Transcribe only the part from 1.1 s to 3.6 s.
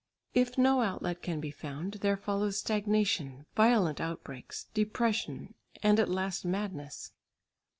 can be found, there follows stagnation,